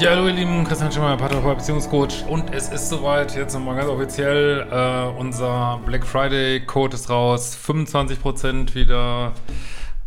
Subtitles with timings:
[0.00, 2.24] Ja, hallo ihr Lieben, Christian Schimmer, Paartherapeut, Beziehungscoach.
[2.26, 7.54] Und es ist soweit, jetzt nochmal ganz offiziell, äh, unser Black Friday Code ist raus,
[7.62, 9.34] 25% wieder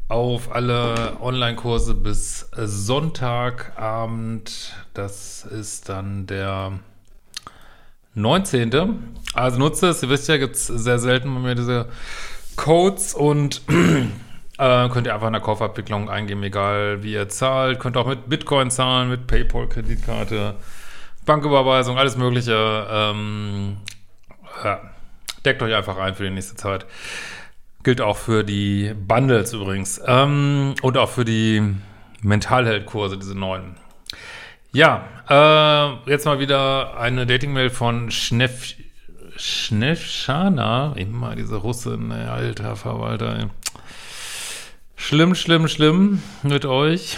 [0.07, 6.71] auf alle Online-Kurse bis Sonntagabend, das ist dann der
[8.15, 9.13] 19.
[9.35, 11.87] Also nutze es, ihr wisst ja, gibt es sehr selten bei mir diese
[12.55, 13.13] Codes.
[13.13, 13.61] Und
[14.57, 17.79] äh, könnt ihr einfach in der Kaufabwicklung eingeben, egal wie ihr zahlt.
[17.79, 20.55] Könnt auch mit Bitcoin zahlen, mit PayPal, Kreditkarte,
[21.25, 22.87] Banküberweisung, alles Mögliche.
[22.89, 23.77] Ähm,
[24.63, 24.81] ja,
[25.45, 26.85] deckt euch einfach ein für die nächste Zeit.
[27.83, 30.01] Gilt auch für die Bundles übrigens.
[30.05, 31.75] Ähm, und auch für die
[32.21, 33.75] Mentalheldkurse, diese neuen.
[34.71, 38.75] Ja, äh, jetzt mal wieder eine Dating-Mail von Schneff,
[39.35, 40.93] Schneffschana.
[40.95, 43.47] Immer diese Russin, ey, alter Verwalter, ey.
[45.05, 47.17] Schlimm, schlimm, schlimm mit euch.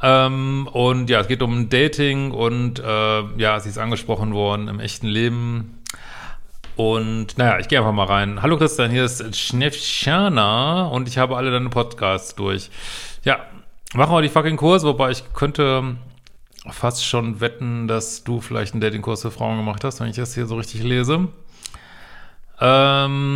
[0.00, 4.78] Ähm, und ja, es geht um Dating und äh, ja, sie ist angesprochen worden im
[4.78, 5.82] echten Leben.
[6.76, 8.42] Und naja, ich gehe einfach mal rein.
[8.42, 12.70] Hallo Christian, hier ist Schneffschana und ich habe alle deine Podcasts durch.
[13.24, 13.40] Ja,
[13.94, 15.96] machen wir die fucking Kurs, wobei ich könnte
[16.70, 20.36] fast schon wetten, dass du vielleicht einen Datingkurs für Frauen gemacht hast, wenn ich das
[20.36, 21.26] hier so richtig lese.
[22.60, 23.35] Ähm,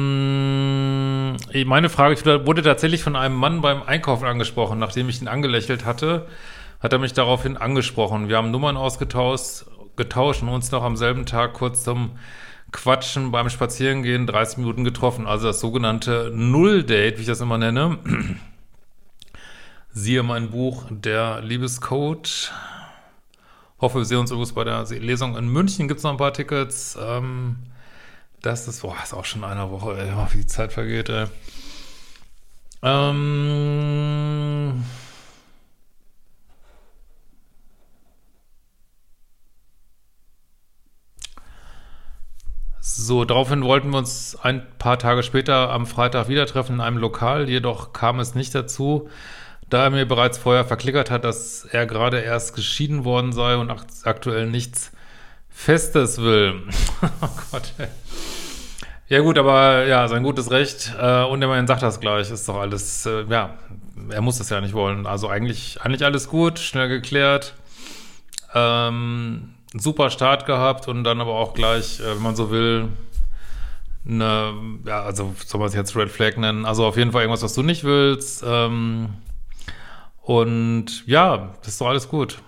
[1.67, 5.85] meine Frage ich wurde tatsächlich von einem Mann beim Einkaufen angesprochen, nachdem ich ihn angelächelt
[5.85, 6.27] hatte,
[6.81, 8.29] hat er mich daraufhin angesprochen.
[8.29, 9.67] Wir haben Nummern ausgetauscht,
[9.97, 12.13] getauscht und uns noch am selben Tag kurz zum
[12.73, 15.27] Quatschen beim Spazierengehen 30 Minuten getroffen.
[15.27, 17.99] Also das sogenannte Null-Date, wie ich das immer nenne.
[19.93, 22.53] Siehe mein Buch Der Liebescode.
[23.81, 25.89] Hoffe, wir sehen uns übrigens bei der Lesung in München.
[25.89, 26.97] Gibt es noch ein paar Tickets?
[27.01, 27.57] Ähm,
[28.43, 31.27] das ist, boah, ist auch schon eine Woche, ey, wie die Zeit vergeht, ey.
[32.83, 34.85] Ähm.
[42.81, 46.97] So, daraufhin wollten wir uns ein paar Tage später am Freitag wieder treffen in einem
[46.97, 49.09] Lokal, jedoch kam es nicht dazu,
[49.69, 53.71] da er mir bereits vorher verklickert hat, dass er gerade erst geschieden worden sei und
[54.05, 54.93] aktuell nichts
[55.51, 56.63] Festes will.
[57.21, 57.89] oh Gott, ey.
[59.11, 62.61] Ja gut, aber ja, sein gutes Recht äh, und immerhin sagt das gleich, ist doch
[62.61, 63.57] alles, äh, ja,
[64.09, 65.05] er muss das ja nicht wollen.
[65.05, 67.55] Also eigentlich, eigentlich alles gut, schnell geklärt,
[68.55, 72.87] ähm, super Start gehabt und dann aber auch gleich, äh, wenn man so will,
[74.07, 74.55] eine,
[74.87, 77.55] ja, also soll man es jetzt Red Flag nennen, also auf jeden Fall irgendwas, was
[77.55, 78.45] du nicht willst.
[78.47, 79.09] Ähm,
[80.23, 82.39] und ja, das ist doch alles gut.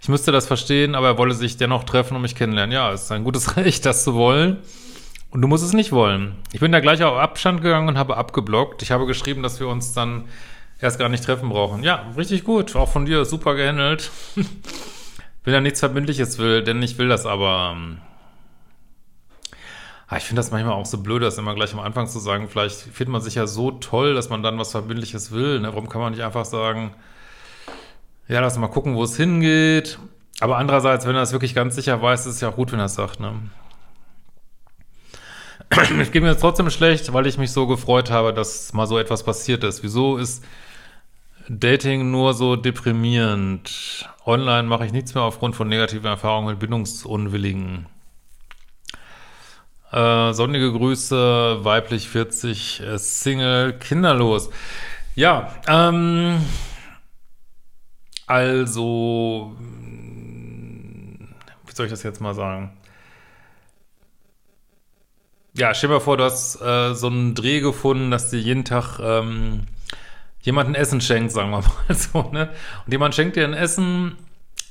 [0.00, 2.72] Ich müsste das verstehen, aber er wolle sich dennoch treffen und mich kennenlernen.
[2.72, 4.56] Ja, ist ein gutes Recht, das zu wollen.
[5.32, 6.36] Und du musst es nicht wollen.
[6.52, 8.82] Ich bin da gleich auf Abstand gegangen und habe abgeblockt.
[8.82, 10.26] Ich habe geschrieben, dass wir uns dann
[10.78, 11.82] erst gar nicht treffen brauchen.
[11.82, 12.76] Ja, richtig gut.
[12.76, 14.10] Auch von dir super gehandelt.
[15.44, 17.76] Wenn er nichts Verbindliches will, denn ich will das aber.
[20.06, 22.48] Ah, ich finde das manchmal auch so blöd, das immer gleich am Anfang zu sagen.
[22.50, 25.60] Vielleicht findet man sich ja so toll, dass man dann was Verbindliches will.
[25.60, 25.68] Ne?
[25.68, 26.92] Warum kann man nicht einfach sagen,
[28.28, 29.98] ja, lass mal gucken, wo es hingeht.
[30.40, 32.78] Aber andererseits, wenn er es wirklich ganz sicher weiß, ist es ja auch gut, wenn
[32.78, 33.18] er es sagt.
[33.18, 33.32] Ne?
[36.00, 38.98] es geht mir jetzt trotzdem schlecht, weil ich mich so gefreut habe, dass mal so
[38.98, 39.82] etwas passiert ist.
[39.82, 40.44] Wieso ist
[41.48, 44.08] Dating nur so deprimierend?
[44.26, 47.86] Online mache ich nichts mehr aufgrund von negativen Erfahrungen mit Bindungsunwilligen.
[49.92, 54.50] Äh, sonnige Grüße, weiblich 40, äh, Single, kinderlos.
[55.14, 56.38] Ja, ähm,
[58.26, 59.54] also,
[61.66, 62.72] wie soll ich das jetzt mal sagen?
[65.62, 68.64] Ja, stell dir mal vor, du hast äh, so einen Dreh gefunden, dass dir jeden
[68.64, 69.68] Tag ähm,
[70.40, 72.50] jemand ein Essen schenkt, sagen wir mal so, ne?
[72.84, 74.16] Und jemand schenkt dir ein Essen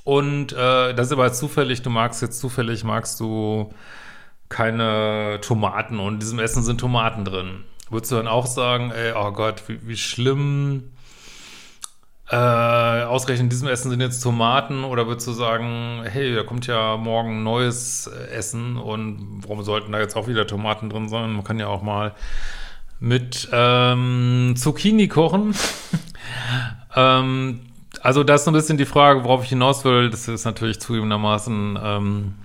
[0.04, 3.74] und äh, das ist aber zufällig, du magst jetzt zufällig, magst du
[4.50, 7.64] keine Tomaten und in diesem Essen sind Tomaten drin.
[7.90, 10.92] Würdest du dann auch sagen, ey, oh Gott, wie, wie schlimm,
[12.32, 16.66] äh, ausgerechnet in diesem Essen sind jetzt Tomaten oder würdest du sagen, hey, da kommt
[16.66, 21.34] ja morgen neues Essen und warum sollten da jetzt auch wieder Tomaten drin sein?
[21.34, 22.14] Man kann ja auch mal
[23.02, 25.54] mit ähm, Zucchini kochen.
[26.96, 27.60] ähm,
[28.02, 30.10] also das ist so ein bisschen die Frage, worauf ich hinaus will.
[30.10, 32.36] Das ist natürlich zugegebenermaßen ähm,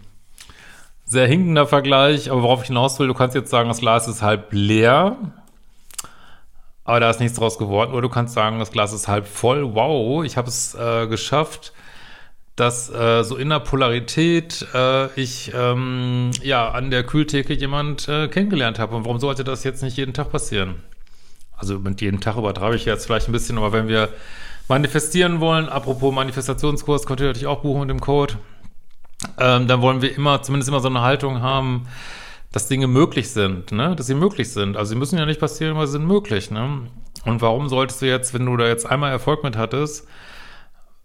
[1.04, 4.22] sehr hinkender Vergleich, aber worauf ich hinaus will, du kannst jetzt sagen, das Glas ist
[4.22, 5.16] halb leer,
[6.86, 7.92] aber da ist nichts draus geworden.
[7.92, 9.74] Oder du kannst sagen, das Glas ist halb voll.
[9.74, 11.72] Wow, ich habe es äh, geschafft,
[12.54, 18.28] dass äh, so in der Polarität äh, ich ähm, ja an der Kühltheke jemand äh,
[18.28, 18.94] kennengelernt habe.
[18.94, 20.76] Und warum sollte das jetzt nicht jeden Tag passieren?
[21.56, 24.10] Also mit jedem Tag übertreibe ich jetzt vielleicht ein bisschen, aber wenn wir
[24.68, 28.34] manifestieren wollen, apropos Manifestationskurs, könnt ihr natürlich auch buchen mit dem Code,
[29.38, 31.88] ähm, dann wollen wir immer, zumindest immer so eine Haltung haben,
[32.52, 33.94] dass Dinge möglich sind, ne?
[33.96, 34.76] Dass sie möglich sind.
[34.76, 36.88] Also sie müssen ja nicht passieren, aber sie sind möglich, ne?
[37.24, 40.06] Und warum solltest du jetzt, wenn du da jetzt einmal Erfolg mit hattest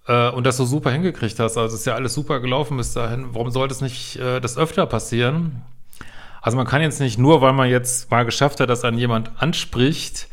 [0.07, 3.33] äh, und das so super hingekriegt hast, also ist ja alles super gelaufen bis dahin,
[3.33, 5.63] warum sollte es nicht äh, das öfter passieren?
[6.41, 9.31] Also man kann jetzt nicht nur, weil man jetzt mal geschafft hat, dass einen jemand
[9.41, 10.27] anspricht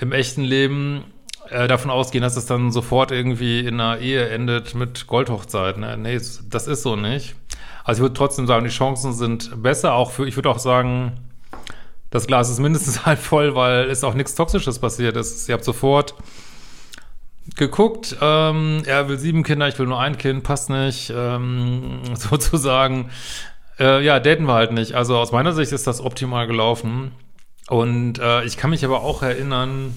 [0.00, 1.04] im echten Leben,
[1.50, 5.76] äh, davon ausgehen, dass es dann sofort irgendwie in einer Ehe endet mit Goldhochzeit.
[5.76, 5.96] Ne?
[5.96, 7.34] Nee, das ist so nicht.
[7.84, 9.94] Also ich würde trotzdem sagen, die Chancen sind besser.
[9.94, 11.18] Auch für, ich würde auch sagen,
[12.10, 15.48] das Glas ist mindestens halb voll, weil es auch nichts Toxisches passiert ist.
[15.48, 16.14] Ihr habt sofort
[17.56, 23.10] geguckt, ähm, er will sieben Kinder, ich will nur ein Kind, passt nicht, ähm, sozusagen.
[23.78, 24.94] Äh, ja, daten wir halt nicht.
[24.94, 27.12] Also aus meiner Sicht ist das optimal gelaufen.
[27.68, 29.94] Und äh, ich kann mich aber auch erinnern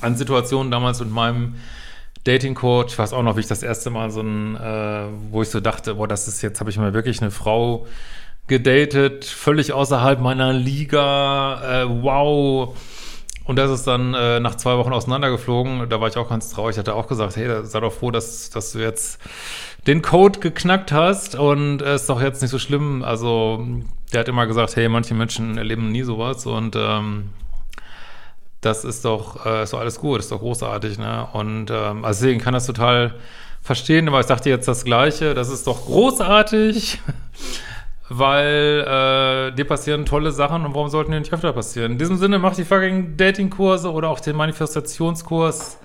[0.00, 1.56] an Situationen damals mit meinem
[2.24, 5.50] Dating-Coach, ich weiß auch noch, wie ich das erste Mal so ein, äh, wo ich
[5.50, 7.86] so dachte, boah, das ist jetzt, habe ich mal wirklich eine Frau
[8.46, 12.76] gedatet, völlig außerhalb meiner Liga, äh, wow.
[13.44, 15.90] Und das ist dann äh, nach zwei Wochen auseinandergeflogen.
[15.90, 16.76] Da war ich auch ganz traurig.
[16.76, 19.20] Ich hatte auch gesagt, hey, sei doch froh, dass, dass du jetzt
[19.86, 23.02] den Code geknackt hast und es äh, ist doch jetzt nicht so schlimm.
[23.02, 23.66] Also
[24.14, 27.30] der hat immer gesagt, hey, manche Menschen erleben nie sowas und ähm,
[28.64, 31.26] das ist doch, äh, ist doch alles gut, ist doch großartig, ne?
[31.32, 33.14] Und ähm, also deswegen kann das total
[33.62, 37.00] verstehen, aber ich sagte jetzt das Gleiche, das ist doch großartig,
[38.08, 41.92] weil äh, dir passieren tolle Sachen und warum sollten die nicht öfter passieren?
[41.92, 45.78] In diesem Sinne, mach die fucking Dating-Kurse oder auch den Manifestationskurs.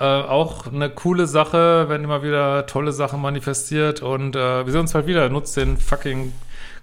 [0.00, 4.82] Äh, auch eine coole Sache, wenn immer wieder tolle Sachen manifestiert und äh, wir sehen
[4.82, 5.28] uns bald wieder.
[5.28, 6.32] Nutzt den fucking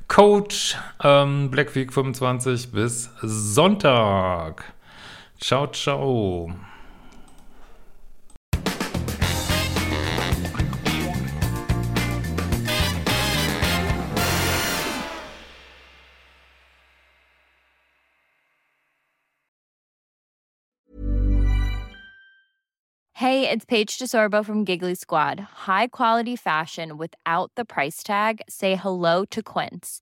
[0.08, 4.75] Coach ähm, Black Week 25 bis Sonntag.
[5.38, 6.48] Ciao, ciao.
[23.14, 25.40] Hey, it's Paige DeSorbo from Giggly Squad.
[25.68, 28.42] High quality fashion without the price tag.
[28.50, 30.02] Say hello to Quince.